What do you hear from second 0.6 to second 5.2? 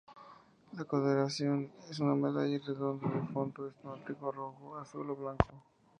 La condecoración es una medalla redonda de fondo esmaltado rojo, azul o